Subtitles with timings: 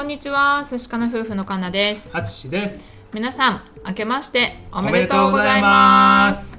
[0.00, 2.08] こんにちは、寿司かな夫婦のかなです。
[2.14, 2.90] あつしです。
[3.12, 6.58] 皆さん、明けましておめでとうございます。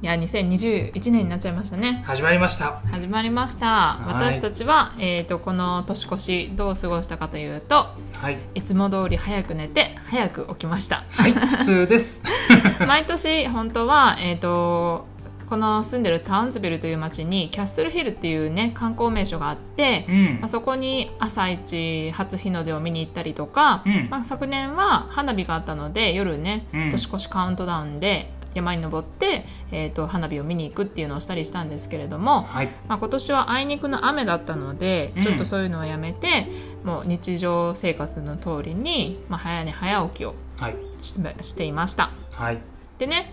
[0.00, 2.04] いや、2021年になっちゃいましたね。
[2.06, 2.80] 始まりました。
[2.92, 3.98] 始まりました。
[4.02, 8.38] い私たちは、えっ、と、この年越しどう過ごしたかというと、はい。
[8.54, 11.02] いつも通り早く寝て、早く起きました。
[11.10, 12.22] はい、普通です。
[12.86, 15.06] 毎年、本当は、えっ、と、
[15.50, 20.48] この住んでるタウンズビルという町にキャッスルヒルっていうね観光名所があって、うんまあ、。
[20.48, 32.68] そこに朝一初日の出を見に行ったりとか、うんまあ、昨年は花火があったので夜ね、うん年越しカウントダウンで山に登って、えー、と花火を見に行くっていうのをしたりしたんですけれども、はい。
[32.86, 36.46] まあ、今年はあいにくの雨だったので、うんちょっとそういうのをやめて
[36.84, 40.76] もう日常生活の通りに、まあ、早寝早起きをはい。
[41.00, 42.10] ししていました。
[42.34, 42.58] はい。
[42.98, 43.32] でね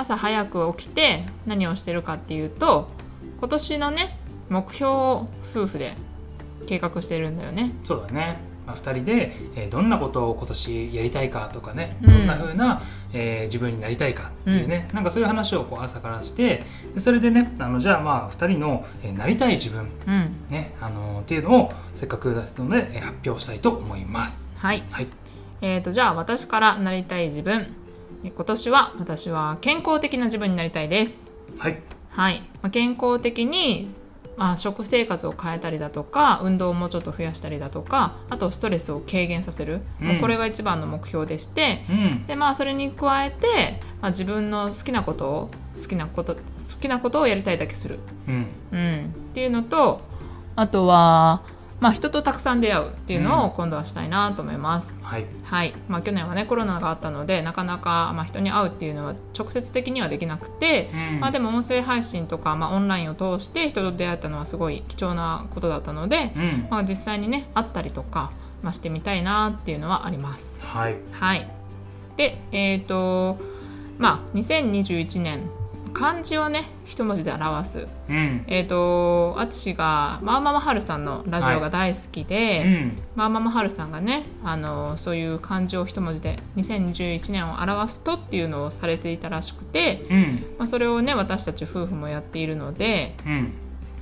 [0.00, 2.88] 朝早く起きて何をしてるかっていうと
[3.38, 4.16] 今年のね
[4.48, 5.94] 目標を夫婦で
[6.66, 7.72] 計画してるんだよね。
[7.82, 8.50] そうだね。
[8.66, 24.52] まあ、二人で、えーどんなことを今年やりたいかとかね、うんどんな風な、えー自分になりたいかっていうね、なんかそういう話をこう朝からして、でそれでね、あのじゃあまあ二人の、えーなりたい自分うん、ね、あのーっていうのをせっかく出すので、えー発表したいと思います。
[24.58, 25.06] はい、はい。
[25.62, 27.64] えー、とじゃあ私からなりたい自分え
[28.24, 31.32] 今年は私は健康的な自分になりたいです。
[31.58, 31.78] はい。
[32.10, 33.90] はい、まあ、健康的に、
[34.36, 42.26] まあ、食生活を変えたりだとか運動をもうちょっと増やしたりだとかあとストレスを軽減させる、うんまあこれが一番の目標でしてうん。
[42.26, 46.40] で、まあ、それに加えて、まあ、自分の好きなことを好きなこと好
[46.80, 48.46] きなことをやりたいだけする、うん。
[48.72, 50.02] うん、っていうのと
[50.56, 51.42] あとは、
[51.80, 55.02] まあ、人とたくさん出会うっていうのを今度はしたいなと思います。
[55.02, 55.24] はい。
[55.44, 66.68] はいまあ、去年はねコロナがあったのでなかなか、まあ、人に会うっていうのは直接的にはできなくて、うんまあ、でも音声配信とか、まあ、オンラインを通して人と出会ったのはすごい貴重なことだったので、うん。
[66.70, 68.30] まあ、実際にね会ったりとか、
[68.62, 70.60] まあ、してみたいなっていうのはあります。
[70.64, 70.96] はい。
[71.12, 71.48] はい、
[72.16, 73.38] でえっ、と
[73.98, 75.48] まあ2021年
[75.92, 78.44] 漢字をね一文字で表すうん。
[78.46, 82.98] えっ、と淳がマーママハルさんのラジオが大好きで、うん。
[83.16, 90.44] マーママハルさんがねあのそういう漢字を一文字で2021年を表すとっていうのをされていたらしくて、うん。
[90.58, 93.52] まあ、それをね私たち夫婦もやっているので、うん。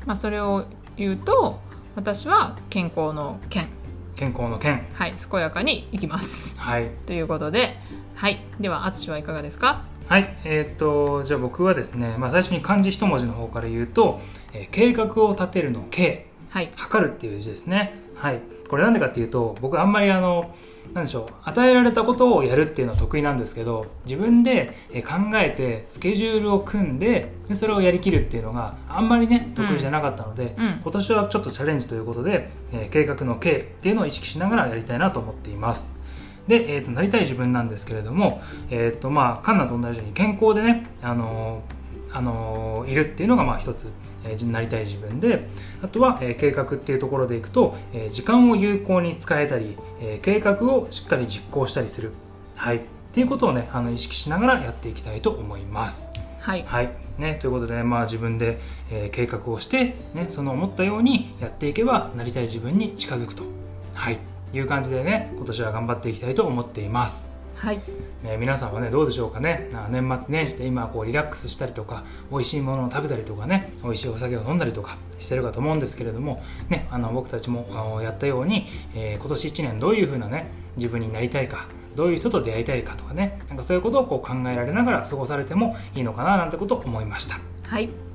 [0.07, 0.67] まあ、それを
[0.97, 1.61] 言うと
[1.97, 3.69] 私は健康の健
[4.17, 4.85] 健康の健。
[4.95, 6.91] はい健やかにいきますはい。
[7.07, 7.77] ということで
[8.15, 9.83] はいでは淳はいかがですか？
[10.09, 10.37] はい。
[10.45, 14.21] えーっと、じゃあ僕はですね、まあ最初に漢字一文字の方から言うと、
[14.55, 17.95] えー計画を立てるの計、はい測るっていう字ですね。
[18.15, 18.41] はい。
[18.71, 20.55] これなんでかっていうと、僕あんまりあの、
[20.95, 35.98] なんでしょう、与えられたことをやるっていうのは得意なんですけど、自分でえー考えて、スケジュールを組んで、でそれをやりきるっていうのがあんまりね、得意じゃなかったので、うん今年はちょっとチャレンジということで、えー計画の計っていうのを意識しながらやりたいなと思っています。
[36.49, 43.89] で、えー、となりたい自分なんですけれども、えーとまあ、カンナと同じように健康でね、あのーあのーいるっていうのがまあ一つ、
[44.25, 45.47] えーなりたい自分で
[45.83, 52.13] あとは、えー計画っていうところでいくと、えー時間を有効に使えたり、えー計画をしっかり実行したりする、
[52.57, 52.81] はい、っ
[53.13, 56.13] ていうことをねあの意識しながらやっていきたいと思います。
[56.41, 56.63] はい。
[56.67, 56.91] はい。
[57.19, 58.59] ね、ということで、ね、まあ、自分で、
[58.91, 63.43] えー計画をして、ね、その思ったようにやっていけばなりたい自分に近づくと、
[63.93, 64.19] はい、
[64.53, 67.39] いう感じでね今年は頑張っていきたいと思っています。
[67.59, 67.81] はい
[68.23, 81.67] ね、皆さんはねどうでしょうかねあ年末年始で今こうリラックスしたりとか美味しいものを食べたりとかね美味しいお酒を飲んだりとかしてるかと思うんですけれども、ね、あの僕たちもやったように、えー今年1年どういう風なね自分になりたいか
[81.97, 87.41] どういう人と出会いたいかとかねなんかそういうことをこう考えられながら過ごされてもいいのかななんてことを思いました。
[87.65, 88.08] はい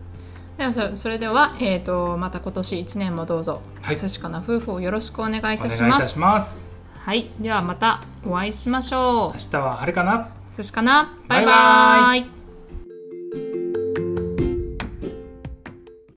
[0.57, 3.97] ではそそれでは、えー、とまた今年1年もどうぞ、はい。
[3.99, 6.65] 寿司かな夫婦をよろしくお願いいたします。
[6.99, 7.29] はい。
[7.39, 9.33] ではまたお会いしましょう。
[9.33, 10.29] 明日は晴れかな？
[10.55, 11.17] 寿司かな？
[11.27, 12.42] バイババイバイ